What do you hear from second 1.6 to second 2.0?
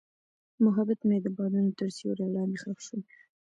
تر